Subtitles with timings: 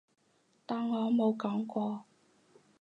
[0.65, 2.05] 當我冇講過